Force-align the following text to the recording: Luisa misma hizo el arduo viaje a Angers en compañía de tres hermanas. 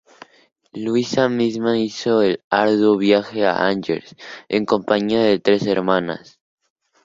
Luisa 0.73 1.29
misma 1.29 1.77
hizo 1.77 2.23
el 2.23 2.43
arduo 2.49 2.97
viaje 2.97 3.45
a 3.45 3.67
Angers 3.67 4.15
en 4.49 4.65
compañía 4.65 5.21
de 5.21 5.37
tres 5.37 5.67
hermanas. 5.67 6.39